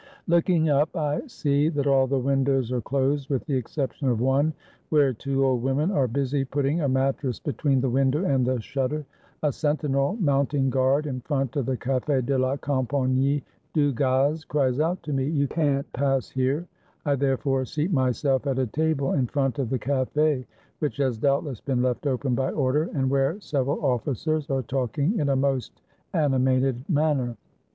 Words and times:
Look 0.25 0.49
ing 0.49 0.67
up, 0.67 0.95
I 0.97 1.27
see 1.27 1.69
that 1.69 1.85
all 1.85 2.07
the 2.07 2.17
windows 2.17 2.71
are 2.71 2.81
closed, 2.81 3.29
with 3.29 3.45
the 3.45 3.53
exception 3.53 4.07
of 4.09 4.19
one, 4.19 4.51
where 4.89 5.13
two 5.13 5.45
old 5.45 5.61
women 5.61 5.91
are 5.91 6.07
busy 6.07 6.43
putting 6.43 6.81
a 6.81 6.89
mattress 6.89 7.39
between 7.39 7.81
the 7.81 7.89
window 7.91 8.25
and 8.25 8.43
the 8.43 8.59
shutter. 8.59 9.05
A 9.43 9.51
sen 9.53 9.77
tinel, 9.77 10.19
mounting 10.19 10.71
guard 10.71 11.05
in 11.05 11.21
front 11.21 11.55
of 11.55 11.67
the 11.67 11.77
Cafe 11.77 12.21
de 12.21 12.35
la 12.35 12.57
Com 12.57 12.87
pagnie 12.87 13.43
du 13.75 13.93
Gaz, 13.93 14.43
cries 14.43 14.79
out 14.79 15.03
to 15.03 15.13
me, 15.13 15.25
"You 15.25 15.47
can't 15.47 15.85
pass 15.93 16.31
here!" 16.31 16.65
I 17.05 17.13
therefore 17.15 17.63
seat 17.65 17.93
myself 17.93 18.47
at 18.47 18.57
a 18.57 18.65
table 18.65 19.13
in 19.13 19.27
front 19.27 19.59
of 19.59 19.69
the 19.69 19.77
cafe, 19.77 20.47
which 20.79 20.97
has 20.97 21.19
doubtless 21.19 21.61
been 21.61 21.83
left 21.83 22.07
open 22.07 22.33
by 22.33 22.49
order, 22.49 22.89
and 22.95 23.07
where 23.07 23.39
several 23.39 23.77
ofl&cers 23.77 24.49
are 24.49 24.63
talking 24.63 25.19
in 25.19 25.29
a 25.29 25.35
most 25.35 25.79
animated 26.11 26.89
manner. 26.89 27.37